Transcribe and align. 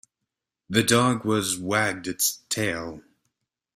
The 0.67 0.81
dog 0.81 1.25
was 1.25 1.59
wagged 1.59 2.07
its 2.07 2.39
tail. 2.49 3.01